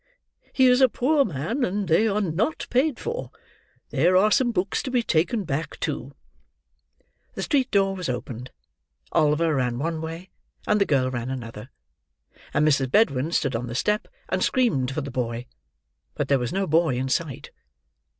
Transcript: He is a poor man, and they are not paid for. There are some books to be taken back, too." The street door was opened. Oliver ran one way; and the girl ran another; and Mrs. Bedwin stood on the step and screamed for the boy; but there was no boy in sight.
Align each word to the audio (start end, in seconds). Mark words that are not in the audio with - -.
He 0.51 0.65
is 0.65 0.81
a 0.81 0.89
poor 0.89 1.23
man, 1.23 1.63
and 1.63 1.87
they 1.87 2.07
are 2.07 2.21
not 2.21 2.65
paid 2.71 2.99
for. 2.99 3.29
There 3.91 4.17
are 4.17 4.31
some 4.31 4.51
books 4.51 4.81
to 4.81 4.89
be 4.89 5.03
taken 5.03 5.43
back, 5.43 5.79
too." 5.79 6.15
The 7.35 7.43
street 7.43 7.69
door 7.69 7.95
was 7.95 8.09
opened. 8.09 8.49
Oliver 9.11 9.53
ran 9.53 9.77
one 9.77 10.01
way; 10.01 10.31
and 10.65 10.81
the 10.81 10.87
girl 10.89 11.11
ran 11.11 11.29
another; 11.29 11.69
and 12.51 12.67
Mrs. 12.67 12.89
Bedwin 12.89 13.31
stood 13.31 13.55
on 13.55 13.67
the 13.67 13.75
step 13.75 14.07
and 14.27 14.41
screamed 14.43 14.89
for 14.89 15.01
the 15.01 15.11
boy; 15.11 15.45
but 16.15 16.29
there 16.29 16.39
was 16.39 16.51
no 16.51 16.65
boy 16.65 16.95
in 16.95 17.07
sight. 17.07 17.51